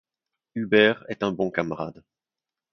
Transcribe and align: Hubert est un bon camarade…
Hubert 0.55 1.05
est 1.09 1.21
un 1.21 1.31
bon 1.31 1.51
camarade… 1.51 2.03